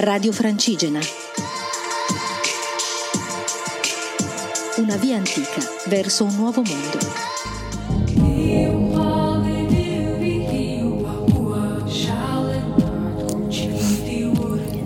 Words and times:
Radio 0.00 0.30
Francigena. 0.30 1.00
Una 4.76 4.94
via 4.94 5.16
antica 5.16 5.60
verso 5.86 6.22
un 6.22 6.36
nuovo 6.36 6.62
mondo. 6.62 6.98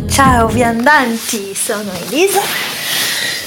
Ciao 0.08 0.48
viandanti, 0.48 1.54
sono 1.54 1.90
Elisa, 2.08 2.40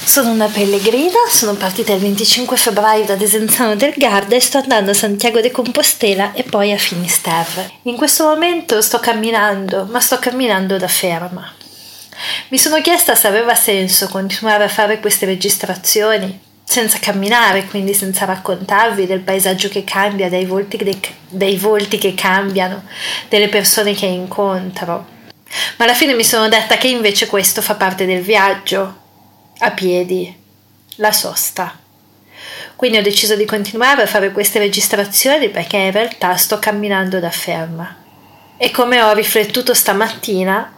sono 0.05 0.29
una 0.29 0.47
pellegrina, 0.47 1.17
sono 1.27 1.55
partita 1.55 1.91
il 1.91 1.99
25 1.99 2.55
febbraio 2.57 3.05
da 3.05 3.15
Desenzano 3.15 3.75
del 3.75 3.95
Garda 3.97 4.35
e 4.35 4.39
sto 4.39 4.59
andando 4.59 4.91
a 4.91 4.93
Santiago 4.93 5.41
de 5.41 5.49
Compostela 5.49 6.33
e 6.33 6.43
poi 6.43 6.71
a 6.71 6.77
Finisterre. 6.77 7.71
In 7.83 7.97
questo 7.97 8.23
momento 8.23 8.81
sto 8.83 8.99
camminando, 8.99 9.85
ma 9.89 9.99
sto 9.99 10.19
camminando 10.19 10.77
da 10.77 10.87
ferma. 10.87 11.51
Mi 12.49 12.57
sono 12.59 12.79
chiesta 12.81 13.15
se 13.15 13.27
aveva 13.27 13.55
senso 13.55 14.07
continuare 14.07 14.63
a 14.63 14.69
fare 14.69 14.99
queste 14.99 15.25
registrazioni 15.25 16.39
senza 16.63 16.99
camminare, 16.99 17.65
quindi 17.65 17.95
senza 17.95 18.25
raccontarvi 18.25 19.07
del 19.07 19.21
paesaggio 19.21 19.69
che 19.69 19.83
cambia, 19.83 20.29
dei 20.29 20.45
volti, 20.45 20.77
dei, 20.77 20.99
dei 21.27 21.57
volti 21.57 21.97
che 21.97 22.13
cambiano, 22.13 22.83
delle 23.27 23.49
persone 23.49 23.95
che 23.95 24.05
incontro. 24.05 25.13
Ma 25.77 25.85
alla 25.85 25.95
fine 25.95 26.13
mi 26.13 26.23
sono 26.23 26.47
detta 26.47 26.77
che 26.77 26.87
invece 26.87 27.25
questo 27.25 27.61
fa 27.61 27.73
parte 27.73 28.05
del 28.05 28.21
viaggio, 28.21 29.03
a 29.59 29.71
piedi, 29.71 30.35
la 30.95 31.11
sosta. 31.11 31.79
Quindi 32.75 32.97
ho 32.97 33.01
deciso 33.01 33.35
di 33.35 33.45
continuare 33.45 34.01
a 34.01 34.07
fare 34.07 34.31
queste 34.31 34.59
registrazioni 34.59 35.49
perché 35.49 35.77
in 35.77 35.91
realtà 35.91 36.35
sto 36.35 36.59
camminando 36.59 37.19
da 37.19 37.31
ferma. 37.31 38.03
E 38.57 38.71
come 38.71 39.01
ho 39.01 39.13
riflettuto 39.13 39.73
stamattina, 39.73 40.73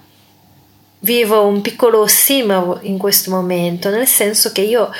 vivo 0.99 1.45
un 1.45 1.61
piccolo 1.61 2.01
ossimoro 2.01 2.79
in 2.81 2.97
questo 2.97 3.29
momento, 3.31 3.89
nel 3.89 4.07
senso 4.07 4.51
che 4.51 4.61
io 4.61 4.91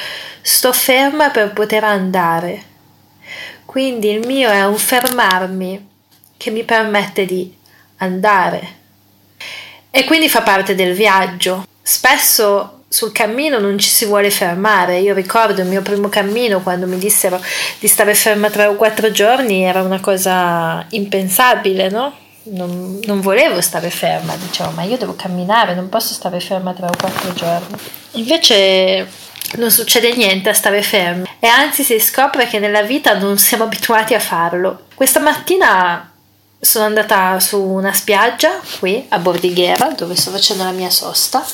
sto 0.42 0.74
ferma 0.74 1.30
per 1.30 1.54
poter 1.54 1.84
andare. 1.84 2.76
Quindi 3.66 4.10
il 4.10 4.26
mio 4.26 4.50
è 4.50 4.66
un 4.66 4.78
fermarmi 4.78 5.88
che 6.38 6.52
mi 6.52 6.64
permette 6.64 7.26
di 7.26 7.56
andare. 7.98 8.76
E 9.90 10.04
quindi 10.06 10.30
fa 10.30 10.42
parte 10.42 10.76
del 10.76 10.94
viaggio. 10.94 11.66
Spesso 11.82 12.77
sul 12.98 13.12
cammino 13.12 13.60
non 13.60 13.78
ci 13.78 13.90
si 13.90 14.06
vuole 14.06 14.32
fermare. 14.32 14.98
Io 14.98 15.14
ricordo 15.14 15.62
il 15.62 15.68
mio 15.68 15.84
primo 15.84 16.10
cammino 16.10 16.62
quando 16.62 16.88
mi 16.88 16.98
dissero 16.98 17.40
di 17.78 17.88
stare 17.88 18.16
ferma 18.16 18.50
tre 18.50 18.66
o 18.66 18.74
quattro 18.74 19.12
giorni, 19.12 19.62
era 19.62 19.84
una 19.84 20.00
cosa 20.00 20.84
impensabile, 20.90 21.90
no? 21.90 22.12
Non, 22.50 23.00
non, 23.04 23.22
volevo 23.22 23.62
stare 23.62 23.92
ferma, 23.92 24.36
dicevo, 24.38 24.72
ma 24.72 24.82
io 24.82 24.98
devo 24.98 25.16
camminare, 25.16 25.76
non 25.76 25.90
posso 25.90 26.16
stare 26.16 26.40
ferma 26.40 26.74
tre 26.74 26.88
o 26.88 26.98
quattro 27.00 27.34
giorni. 27.34 27.78
Invece 28.14 29.08
non 29.58 29.70
succede 29.70 30.16
niente 30.16 30.50
a 30.50 30.54
stare 30.54 30.82
fermi 30.82 31.30
e 31.40 31.46
anzi 31.46 31.84
si 31.84 32.00
scopre 32.00 32.48
che 32.48 32.58
nella 32.58 32.82
vita 32.82 33.16
non 33.16 33.38
siamo 33.38 33.66
abituati 33.66 34.16
a 34.16 34.20
farlo. 34.20 34.86
Questa 34.96 35.20
mattina 35.20 36.14
sono 36.60 36.86
andata 36.86 37.40
su 37.40 37.62
una 37.62 37.94
spiaggia 37.94 38.60
qui 38.80 39.06
a 39.10 39.20
Bordighera 39.20 39.90
dove 39.90 40.16
sto 40.16 40.32
facendo 40.32 40.64
la 40.64 40.72
mia 40.72 40.90
sosta, 40.90 41.46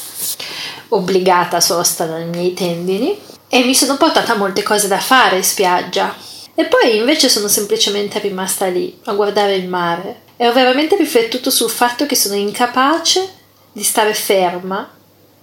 obbligata 0.90 1.60
sosta 1.60 2.06
dai 2.06 2.26
miei 2.26 2.54
tendini. 2.54 3.20
E 3.50 3.64
mi 3.64 3.76
sono 3.76 3.98
portata 3.98 4.36
molte 4.36 4.64
cose 4.64 4.88
da 4.88 5.00
fare 5.00 5.38
in 5.38 5.44
spiaggia. 5.44 6.16
E 6.56 6.66
poi 6.66 6.98
invece 6.98 7.30
sono 7.30 7.48
semplicemente 7.48 8.20
rimasta 8.20 8.66
lì 8.68 9.00
a 9.06 9.14
guardare 9.14 9.56
il 9.56 9.68
mare. 9.68 10.22
E 10.38 10.48
ho 10.48 10.54
veramente 10.54 10.96
riflettuto 10.96 11.52
sul 11.52 11.70
fatto 11.70 12.06
che 12.06 12.16
sono 12.16 12.36
incapace 12.36 13.32
di 13.72 13.84
stare 13.84 14.14
ferma 14.14 14.90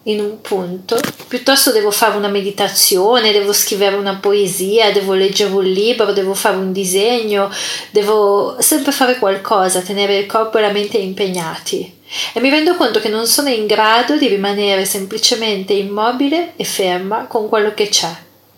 in 0.05 0.19
un 0.21 0.41
punto, 0.41 0.99
piuttosto 1.29 1.73
devo 1.73 1.91
fare 1.91 2.17
una 2.17 2.29
meditazione, 2.29 3.33
devo 3.33 3.53
scrivere 3.53 3.97
una 3.97 4.17
poesia, 4.17 4.93
devo 4.93 5.13
leggere 5.13 5.53
un 5.53 5.65
libro, 5.65 6.13
devo 6.13 6.33
fare 6.33 6.57
un 6.57 6.73
disegno, 6.73 7.51
devo 7.91 8.57
sempre 8.61 8.93
fare 8.93 9.19
qualcosa, 9.19 9.83
tenere 9.83 10.17
il 10.17 10.27
corpo 10.27 10.57
e 10.57 10.63
la 10.63 10.73
mente 10.73 10.97
impegnati. 10.97 11.99
E 12.33 12.41
mi 12.41 12.49
rendo 12.49 12.75
conto 12.77 12.99
che 12.99 13.09
non 13.09 13.27
sono 13.27 13.51
in 13.51 13.67
grado 13.67 14.17
di 14.17 14.27
rimanere 14.27 14.85
semplicemente 14.85 15.75
immobile 15.75 16.55
e 16.57 16.65
ferma 16.65 17.27
con 17.27 17.49
quello 17.49 17.75
che 17.75 17.89
c'è. 17.89 18.11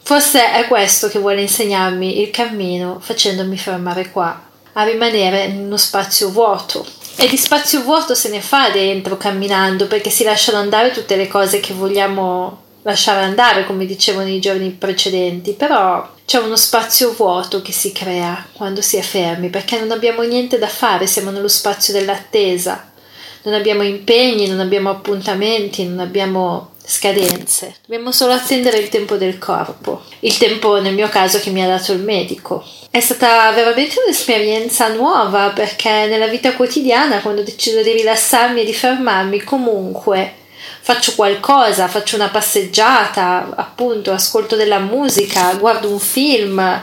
Forse 0.04 0.52
è 0.52 0.66
questo 0.68 1.08
che 1.08 1.18
vuole 1.18 1.42
insegnarmi 1.42 2.20
il 2.20 2.30
cammino 2.30 2.98
facendomi 3.00 3.56
fermare 3.56 4.10
qua, 4.10 4.50
a 4.74 4.84
rimanere 4.84 5.44
in 5.44 5.58
uno 5.58 5.76
spazio 5.76 6.30
vuoto, 6.30 6.84
e 7.16 7.28
di 7.28 7.36
spazio 7.36 7.82
vuoto 7.82 8.14
se 8.14 8.28
ne 8.28 8.40
fa 8.40 8.70
dentro 8.70 9.16
camminando 9.16 9.86
perché 9.86 10.10
si 10.10 10.24
lasciano 10.24 10.58
andare 10.58 10.90
tutte 10.90 11.16
le 11.16 11.28
cose 11.28 11.60
che 11.60 11.72
vogliamo 11.72 12.60
lasciare 12.82 13.22
andare, 13.22 13.64
come 13.64 13.86
dicevo 13.86 14.22
nei 14.22 14.40
giorni 14.40 14.70
precedenti, 14.70 15.52
però 15.52 16.08
c'è 16.24 16.38
uno 16.38 16.56
spazio 16.56 17.12
vuoto 17.12 17.62
che 17.62 17.72
si 17.72 17.92
crea 17.92 18.44
quando 18.52 18.80
si 18.80 18.96
è 18.96 19.02
fermi 19.02 19.50
perché 19.50 19.78
non 19.78 19.90
abbiamo 19.90 20.22
niente 20.22 20.58
da 20.58 20.68
fare, 20.68 21.06
siamo 21.06 21.30
nello 21.30 21.48
spazio 21.48 21.92
dell'attesa, 21.92 22.90
non 23.42 23.54
abbiamo 23.54 23.82
impegni, 23.82 24.48
non 24.48 24.60
abbiamo 24.60 24.90
appuntamenti, 24.90 25.86
non 25.86 26.00
abbiamo 26.00 26.71
scadenze, 26.84 27.76
dobbiamo 27.86 28.10
solo 28.10 28.32
attendere 28.32 28.78
il 28.78 28.88
tempo 28.88 29.16
del 29.16 29.38
corpo, 29.38 30.02
il 30.20 30.36
tempo 30.36 30.80
nel 30.80 30.94
mio 30.94 31.08
caso 31.08 31.38
che 31.38 31.50
mi 31.50 31.62
ha 31.62 31.68
dato 31.68 31.92
il 31.92 32.00
medico. 32.00 32.64
È 32.90 33.00
stata 33.00 33.50
veramente 33.52 33.96
un'esperienza 34.04 34.88
nuova 34.88 35.50
perché 35.50 36.06
nella 36.06 36.26
vita 36.26 36.54
quotidiana 36.54 37.20
quando 37.20 37.40
ho 37.40 37.44
deciso 37.44 37.82
di 37.82 37.92
rilassarmi 37.92 38.60
e 38.60 38.64
di 38.64 38.74
fermarmi 38.74 39.42
comunque 39.42 40.34
faccio 40.80 41.14
qualcosa, 41.14 41.86
faccio 41.86 42.16
una 42.16 42.28
passeggiata, 42.28 43.52
appunto 43.54 44.10
ascolto 44.10 44.56
della 44.56 44.80
musica, 44.80 45.54
guardo 45.54 45.88
un 45.88 46.00
film, 46.00 46.82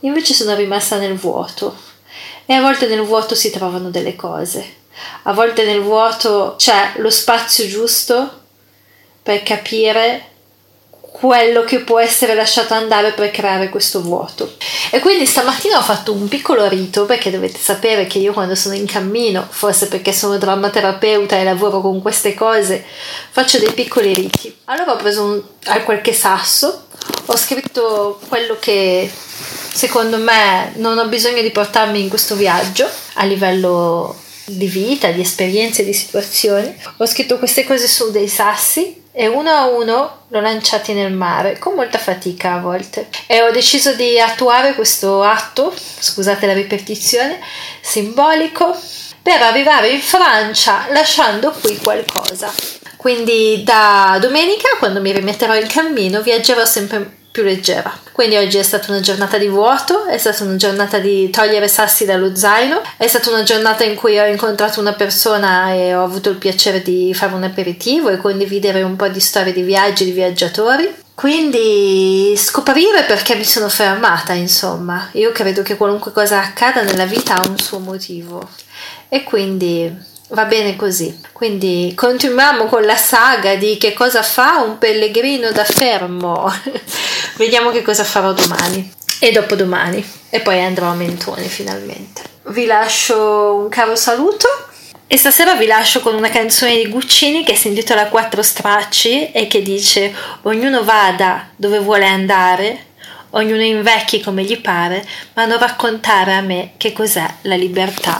invece 0.00 0.32
sono 0.32 0.54
rimasta 0.54 0.96
nel 0.96 1.14
vuoto. 1.14 1.76
E 2.46 2.54
a 2.54 2.60
volte 2.60 2.86
nel 2.86 3.02
vuoto 3.02 3.34
si 3.34 3.50
trovano 3.50 3.90
delle 3.90 4.14
cose, 4.14 4.74
a 5.24 5.32
volte 5.32 5.64
nel 5.64 5.80
vuoto 5.80 6.54
c'è 6.56 6.92
lo 6.96 7.10
spazio 7.10 7.66
giusto 7.66 8.44
per 9.26 9.42
capire 9.42 10.22
quello 11.00 11.64
che 11.64 11.80
può 11.80 11.98
essere 11.98 12.36
lasciato 12.36 12.74
andare 12.74 13.10
per 13.10 13.32
creare 13.32 13.70
questo 13.70 14.00
vuoto. 14.02 14.54
E 14.92 15.00
quindi 15.00 15.26
stamattina 15.26 15.78
ho 15.78 15.82
fatto 15.82 16.12
un 16.12 16.28
piccolo 16.28 16.68
rito 16.68 17.06
perché 17.06 17.32
dovete 17.32 17.58
sapere 17.58 18.06
che 18.06 18.18
io 18.18 18.32
quando 18.32 18.54
sono 18.54 18.76
in 18.76 18.86
cammino, 18.86 19.44
forse 19.50 19.88
perché 19.88 20.12
sono 20.12 20.38
drammaterapeuta 20.38 21.36
e 21.36 21.42
lavoro 21.42 21.80
con 21.80 22.00
queste 22.00 22.34
cose, 22.34 22.84
faccio 23.30 23.58
dei 23.58 23.72
piccoli 23.72 24.14
riti. 24.14 24.56
Allora 24.66 24.92
ho 24.92 24.96
preso 24.96 25.24
un, 25.24 25.42
qualche 25.84 26.12
sasso, 26.12 26.86
ho 27.24 27.36
scritto 27.36 28.20
quello 28.28 28.56
che 28.60 29.10
secondo 29.72 30.18
me 30.18 30.70
non 30.76 30.98
ho 30.98 31.08
bisogno 31.08 31.42
di 31.42 31.50
portarmi 31.50 32.00
in 32.00 32.08
questo 32.08 32.36
viaggio 32.36 32.88
a 33.14 33.24
livello 33.24 34.14
di 34.44 34.68
vita, 34.68 35.10
di 35.10 35.20
esperienze, 35.20 35.84
di 35.84 35.92
situazioni. 35.92 36.72
Ho 36.98 37.06
scritto 37.06 37.38
queste 37.38 37.64
cose 37.64 37.88
su 37.88 38.12
dei 38.12 38.28
sassi 38.28 39.02
e 39.18 39.28
uno 39.28 39.50
a 39.50 39.64
uno 39.64 40.24
l'ho 40.28 40.40
lanciati 40.40 40.92
nel 40.92 41.10
mare 41.10 41.58
con 41.58 41.72
molta 41.72 41.96
fatica 41.96 42.52
a 42.52 42.60
volte 42.60 43.08
e 43.26 43.40
ho 43.40 43.50
deciso 43.50 43.94
di 43.94 44.20
attuare 44.20 44.74
questo 44.74 45.22
atto, 45.22 45.72
scusate 45.74 46.44
la 46.44 46.52
ripetizione, 46.52 47.40
simbolico 47.80 48.78
per 49.22 49.40
arrivare 49.40 49.88
in 49.88 50.00
Francia 50.00 50.84
lasciando 50.90 51.50
qui 51.62 51.78
qualcosa. 51.78 52.52
Quindi 52.98 53.62
da 53.64 54.18
domenica, 54.20 54.68
quando 54.78 55.00
mi 55.00 55.12
rimetterò 55.12 55.56
in 55.56 55.66
cammino, 55.66 56.20
viaggerò 56.20 56.66
sempre 56.66 57.15
più 57.36 57.44
leggera. 57.44 57.92
Quindi 58.12 58.36
oggi 58.36 58.56
è 58.56 58.62
stata 58.62 58.90
una 58.90 59.00
giornata 59.00 59.36
di 59.36 59.46
vuoto, 59.46 60.06
è 60.06 60.16
stata 60.16 60.42
una 60.42 60.56
giornata 60.56 60.98
di 60.98 61.28
togliere 61.28 61.68
sassi 61.68 62.06
dallo 62.06 62.34
zaino, 62.34 62.80
è 62.96 63.06
stata 63.06 63.28
una 63.28 63.42
giornata 63.42 63.84
in 63.84 63.94
cui 63.94 64.18
ho 64.18 64.24
incontrato 64.24 64.80
una 64.80 64.94
persona 64.94 65.74
e 65.74 65.94
ho 65.94 66.02
avuto 66.02 66.30
il 66.30 66.36
piacere 66.36 66.80
di 66.80 67.12
fare 67.12 67.34
un 67.34 67.42
aperitivo 67.42 68.08
e 68.08 68.16
condividere 68.16 68.80
un 68.80 68.96
po' 68.96 69.08
di 69.08 69.20
storie 69.20 69.52
di 69.52 69.60
viaggi, 69.60 70.06
di 70.06 70.12
viaggiatori. 70.12 70.90
Quindi 71.12 72.32
scoprire 72.38 73.02
perché 73.02 73.34
mi 73.34 73.44
sono 73.44 73.68
fermata, 73.68 74.32
insomma. 74.32 75.10
Io 75.12 75.30
credo 75.32 75.60
che 75.60 75.76
qualunque 75.76 76.12
cosa 76.12 76.40
accada 76.40 76.80
nella 76.80 77.04
vita 77.04 77.34
ha 77.34 77.46
un 77.46 77.58
suo 77.58 77.80
motivo. 77.80 78.48
E 79.10 79.24
quindi 79.24 80.14
Va 80.30 80.44
bene 80.44 80.74
così. 80.74 81.20
Quindi 81.30 81.92
continuiamo 81.94 82.66
con 82.66 82.84
la 82.84 82.96
saga 82.96 83.54
di 83.54 83.76
che 83.76 83.92
cosa 83.92 84.22
fa 84.22 84.60
un 84.60 84.76
pellegrino 84.76 85.52
da 85.52 85.62
fermo. 85.62 86.50
Vediamo 87.36 87.70
che 87.70 87.82
cosa 87.82 88.02
farò 88.02 88.32
domani 88.32 88.90
e 89.20 89.30
dopodomani 89.30 90.02
e 90.30 90.40
poi 90.40 90.62
andrò 90.62 90.86
a 90.86 90.94
Mentone 90.94 91.42
finalmente. 91.42 92.22
Vi 92.48 92.64
lascio 92.64 93.56
un 93.56 93.68
caro 93.68 93.94
saluto 93.94 94.48
e 95.06 95.18
stasera 95.18 95.54
vi 95.54 95.66
lascio 95.66 96.00
con 96.00 96.14
una 96.14 96.30
canzone 96.30 96.76
di 96.76 96.88
Guccini 96.88 97.44
che 97.44 97.54
si 97.54 97.68
intitola 97.68 98.08
Quattro 98.08 98.42
stracci 98.42 99.32
e 99.32 99.46
che 99.48 99.60
dice 99.60 100.14
ognuno 100.42 100.82
vada 100.82 101.50
dove 101.56 101.78
vuole 101.78 102.06
andare, 102.06 102.86
ognuno 103.30 103.62
invecchi 103.62 104.22
come 104.22 104.42
gli 104.42 104.58
pare, 104.58 105.06
ma 105.34 105.44
non 105.44 105.58
raccontare 105.58 106.32
a 106.32 106.40
me 106.40 106.72
che 106.78 106.94
cos'è 106.94 107.26
la 107.42 107.56
libertà. 107.56 108.18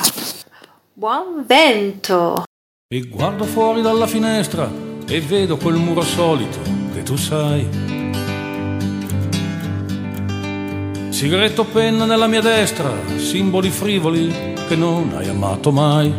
Buon 0.93 1.43
vento! 1.47 2.43
E 2.87 3.01
guardo 3.09 3.45
fuori 3.45 3.81
dalla 3.81 4.07
finestra 4.07 4.71
e 5.09 5.21
vedo 5.23 5.57
quel 5.57 5.77
muro 5.77 6.03
solito 6.03 6.59
che 6.93 7.03
tu 7.03 7.17
sai. 7.17 7.96
Sigaretto 11.17 11.65
penna 11.65 12.05
nella 12.05 12.27
mia 12.27 12.43
destra, 12.43 12.93
simboli 13.17 13.71
frivoli 13.71 14.53
che 14.69 14.77
non 14.77 15.15
hai 15.17 15.27
amato 15.27 15.73
mai. 15.73 16.13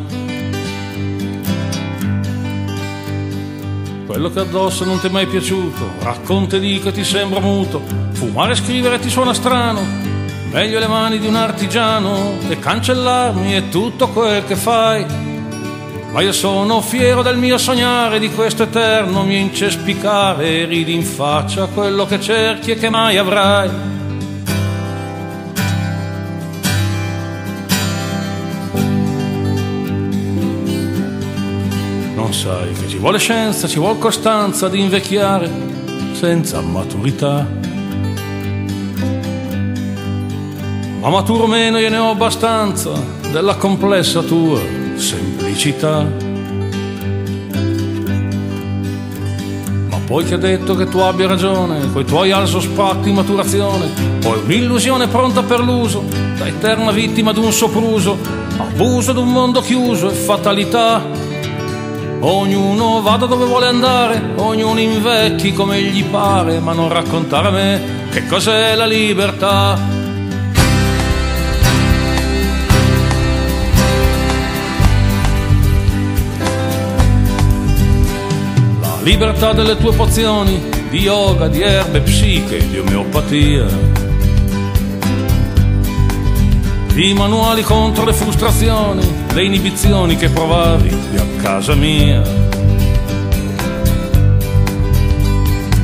Quello 4.08 4.32
che 4.32 4.40
addosso 4.40 4.86
non 4.86 5.00
ti 5.00 5.06
è 5.06 5.12
mai 5.12 5.28
piaciuto, 5.28 5.88
racconti 6.00 6.60
di 6.60 6.80
che 6.80 6.92
ti 6.92 7.04
sembra 7.04 7.40
muto, 7.40 7.80
fumare 8.14 8.54
e 8.54 8.56
scrivere 8.56 8.98
ti 8.98 9.12
suona 9.12 9.36
strano, 9.36 9.82
meglio 10.50 10.80
le 10.80 10.88
mani 10.88 11.20
di 11.20 11.28
un 11.28 11.36
artigiano 11.36 12.40
e 12.50 12.58
cancellarmi 12.58 13.52
è 13.52 13.70
tutto 13.70 14.08
quel 14.08 14.46
che 14.46 14.56
fai 14.56 15.06
ma 16.12 16.22
io 16.22 16.32
sono 16.32 16.82
fiero 16.82 17.22
del 17.22 17.38
mio 17.38 17.60
sognare, 17.60 18.18
di 18.18 18.32
questo 18.32 18.64
eterno 18.64 19.22
mio 19.22 19.38
incespicare, 19.38 20.66
ridi 20.66 20.96
in 20.96 21.04
faccia 21.04 21.68
quello 21.68 22.08
che 22.08 22.20
cerchi 22.20 22.72
e 22.72 22.76
che 22.78 22.90
mai 22.90 23.18
avrai. 23.18 23.97
Non 32.28 32.36
sai 32.36 32.74
che 32.74 32.90
ci 32.90 32.98
vuole 32.98 33.20
scienza, 33.20 33.70
ci 33.70 33.80
vuole 33.80 34.00
costanza 34.00 34.66
ad 34.66 34.76
invecchiare 34.76 35.50
senza 36.12 36.60
maturità. 36.60 37.48
Ma 41.00 41.08
maturo 41.10 41.48
meno 41.48 41.78
io 41.78 41.90
ne 41.90 41.98
ho 41.98 42.10
abbastanza 42.10 42.92
della 43.32 43.56
complessa 43.56 44.22
tua 44.24 44.60
semplicità. 44.96 46.06
Ma 49.90 49.98
poi 50.06 50.26
che 50.26 50.34
ha 50.34 50.38
detto 50.38 50.76
che 50.76 50.90
tu 50.90 50.98
abbia 50.98 51.28
ragione, 51.28 51.90
coi 51.94 52.04
tuoi 52.04 52.32
alzo 52.32 52.60
spatti 52.60 53.10
maturazione, 53.14 53.88
poi 54.20 54.42
un'illusione 54.44 55.08
pronta 55.08 55.44
per 55.44 55.62
l'uso, 55.62 56.04
da 56.38 56.46
eterna 56.46 56.92
vittima 56.92 57.32
d'un 57.32 57.54
sopruso, 57.54 58.18
abuso 58.58 59.14
d'un 59.14 59.32
mondo 59.32 59.62
chiuso 59.62 60.10
e 60.10 60.14
fatalità. 60.14 61.27
Ognuno 62.20 63.02
vada 63.02 63.26
dove 63.26 63.46
vuole 63.46 63.68
andare, 63.68 64.34
ognuno 64.38 64.80
invecchi 64.80 65.54
come 65.54 65.82
gli 65.82 66.04
pare, 66.04 66.60
ma 66.60 66.74
non 66.74 66.90
raccontare 66.90 67.48
a 67.48 67.52
me 67.52 67.82
che 68.10 68.26
cos'è 68.28 68.76
la 68.76 68.86
libertà. 68.86 69.98
libertà 79.08 79.54
delle 79.54 79.78
tue 79.78 79.94
pozioni 79.94 80.62
di 80.90 81.00
yoga, 81.00 81.48
di 81.48 81.62
erbe, 81.62 82.02
psiche, 82.02 82.68
di 82.68 82.78
omeopatia. 82.78 84.07
Di 86.98 87.14
manuali 87.14 87.62
contro 87.62 88.06
le 88.06 88.12
frustrazioni, 88.12 89.26
le 89.32 89.44
inibizioni 89.44 90.16
che 90.16 90.30
provavi 90.30 90.90
a 91.18 91.40
casa 91.40 91.76
mia. 91.76 92.24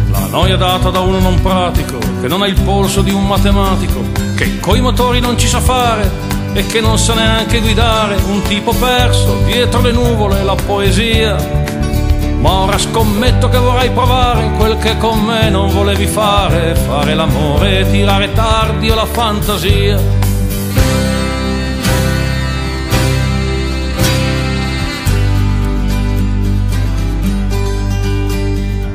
La 0.10 0.26
noia 0.32 0.58
data 0.58 0.90
da 0.90 1.02
uno 1.02 1.20
non 1.20 1.40
pratico, 1.40 2.00
che 2.20 2.28
non 2.28 2.42
ha 2.42 2.48
il 2.48 2.60
polso 2.60 3.04
di 3.04 3.12
un 3.12 3.28
matematico, 3.28 4.02
che 4.36 4.60
coi 4.60 4.82
motori 4.82 5.20
non 5.20 5.38
ci 5.38 5.48
sa 5.48 5.60
fare 5.60 6.10
e 6.54 6.66
che 6.66 6.82
non 6.82 6.98
sa 6.98 7.14
neanche 7.14 7.62
guidare, 7.62 8.16
un 8.26 8.42
tipo 8.42 8.74
perso 8.74 9.38
dietro 9.46 9.82
le 9.82 9.92
nuvole, 9.92 10.44
la 10.44 10.56
poesia 10.56 11.62
ma 12.40 12.52
ora 12.54 12.78
scommetto 12.78 13.48
che 13.48 13.58
vorrai 13.58 13.92
provare 13.92 14.52
quel 14.58 14.78
che 14.80 14.98
con 14.98 15.20
me 15.20 15.50
non 15.50 15.72
volevi 15.72 16.08
fare, 16.08 16.76
fare 16.76 17.14
l'amore 17.14 17.88
tirare 17.90 18.34
tardi 18.34 18.90
o 18.90 18.96
la 18.96 19.06
fantasia. 19.06 20.23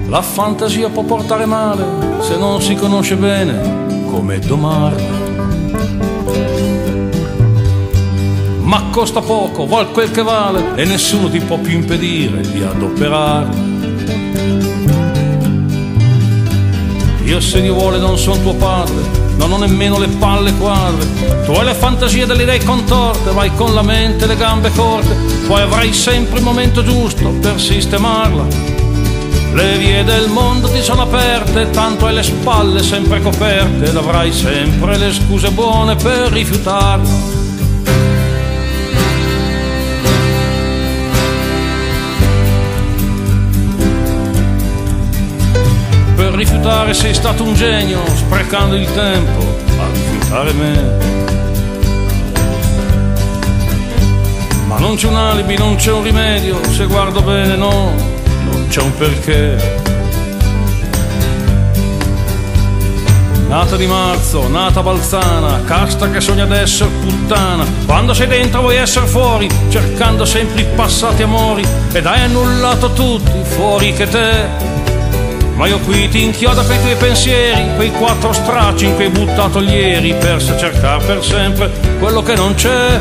La 0.09 0.23
fantasia 0.23 0.89
può 0.89 1.03
portare 1.03 1.47
male 1.47 1.85
se 2.21 2.37
non 2.37 2.61
si 2.61 2.75
conosce 2.75 3.17
bene 3.17 3.87
come 4.11 4.39
domarla. 4.39 5.29
ma 8.69 8.85
costa 8.91 9.23
poco, 9.23 9.67
val 9.67 9.91
quel 9.93 10.11
che 10.11 10.23
vale 10.23 10.75
e 10.75 10.85
nessuno 10.85 11.31
ti 11.31 11.41
può 11.41 11.57
più 11.57 11.73
impedire 11.73 12.43
di 12.43 12.63
adoperarla. 12.63 13.67
Io 17.25 17.41
se 17.41 17.63
Dio 17.63 17.73
vuole 17.73 17.99
non 17.99 18.19
sono 18.19 18.39
tuo 18.43 18.55
padre, 18.55 18.95
non 19.37 19.53
ho 19.53 19.57
nemmeno 19.57 19.99
le 19.99 20.09
palle 20.09 20.55
quadre. 20.59 21.07
Tu 21.47 21.51
hai 21.53 21.65
le 21.65 21.73
fantasie 21.73 22.27
delle 22.27 22.43
idee 22.43 22.63
contorte, 22.63 23.31
vai 23.31 23.51
con 23.55 23.73
la 23.73 23.83
mente 23.83 24.25
e 24.25 24.27
le 24.29 24.37
gambe 24.37 24.71
corte, 24.73 25.17
poi 25.47 25.63
avrai 25.63 25.95
sempre 25.95 26.39
il 26.39 26.45
momento 26.45 26.83
giusto 26.83 27.31
per 27.41 27.59
sistemarla. 27.59 28.78
Le 29.53 29.79
vie 29.79 30.05
del 30.05 30.29
mondo 30.29 30.69
ti 30.69 30.83
sono 30.83 31.03
aperte, 31.03 31.71
tanto 31.71 32.07
hai 32.07 32.15
le 32.15 32.23
spalle 32.23 32.83
sempre 32.83 33.21
coperte 33.21 33.87
ed 33.87 33.97
avrai 33.97 34.33
sempre 34.33 34.97
le 34.97 35.13
scuse 35.13 35.51
buone 35.51 35.97
per 35.97 36.31
rifiutarla. 36.31 37.37
rifiutare 46.39 46.95
sei 46.95 47.15
stato 47.15 47.43
un 47.43 47.55
genio, 47.55 48.01
sprecando 48.15 48.77
il 48.77 48.87
tempo 48.93 49.41
a 49.81 49.93
rifiutare 49.93 50.53
me. 50.53 50.97
Ma 54.69 54.79
non 54.79 54.95
c'è 54.95 55.09
un 55.09 55.17
alibi, 55.17 55.57
non 55.57 55.75
c'è 55.75 55.91
un 55.91 56.05
rimedio, 56.05 56.61
se 56.71 56.87
guardo 56.87 57.23
bene 57.23 57.57
no, 57.57 57.93
c'è 58.69 58.81
un 58.83 58.95
perché. 58.97 59.87
Nata 63.49 63.77
di 63.77 63.87
marzo, 63.87 64.47
nata 64.47 64.83
balzana, 64.83 65.63
casta 65.65 66.11
che 66.11 66.21
sogna 66.21 66.45
d'essere 66.45 66.91
puttana. 67.01 67.65
Quando 67.87 68.13
sei 68.13 68.27
dentro 68.27 68.61
vuoi 68.61 68.77
essere 68.77 69.07
fuori, 69.07 69.49
cercando 69.71 70.27
sempre 70.27 70.61
i 70.61 70.67
passati 70.77 71.23
amori, 71.23 71.65
ed 71.93 72.05
hai 72.05 72.21
annullato 72.21 72.93
tutti, 72.93 73.41
fuori 73.45 73.95
che 73.95 74.07
te. 74.07 74.77
Ma 75.55 75.67
io 75.67 75.79
qui 75.79 76.09
ti 76.09 76.23
inchiodo 76.23 76.63
quei 76.63 76.79
tuoi 76.81 76.95
pensieri, 76.97 77.75
quei 77.77 77.91
quattro 77.91 78.33
stracci 78.33 78.85
in 78.85 78.95
cui 78.95 79.05
hai 79.05 79.11
buttato 79.11 79.61
ieri, 79.61 80.15
per 80.15 80.43
cercare 80.43 81.03
per 81.05 81.25
sempre 81.25 81.71
quello 81.99 82.23
che 82.23 82.35
non 82.35 82.55
c'è. 82.55 83.01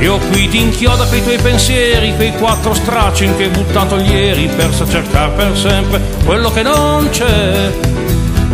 Io 0.00 0.16
qui 0.30 0.48
ti 0.48 0.60
inchiodo 0.62 1.04
quei 1.04 1.22
tuoi 1.22 1.36
pensieri, 1.36 2.14
quei 2.16 2.32
quattro 2.32 2.72
stracci 2.72 3.24
in 3.26 3.34
cui 3.34 3.44
hai 3.44 3.50
buttato 3.50 3.98
ieri, 3.98 4.48
per 4.48 4.70
cercare 4.88 5.30
per 5.32 5.56
sempre 5.56 6.00
quello 6.24 6.50
che 6.50 6.62
non 6.62 7.10
c'è. 7.10 7.70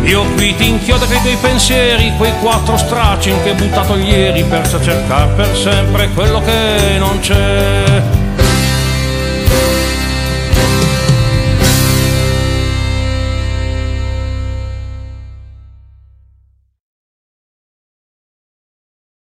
Io 0.03 0.23
qui 0.35 0.53
ti 0.55 0.67
inchiodo 0.67 1.05
quei 1.05 1.21
tuoi 1.21 1.37
pensieri, 1.37 2.11
quei 2.17 2.33
quattro 2.41 2.75
stracci 2.75 3.29
in 3.29 3.41
cui 3.41 3.51
hai 3.51 3.55
buttato 3.55 3.95
ieri, 3.95 4.43
per 4.43 4.67
cercare 4.67 5.31
per 5.35 5.55
sempre 5.55 6.09
quello 6.09 6.41
che 6.41 6.97
non 6.99 7.17
c'è. 7.21 8.25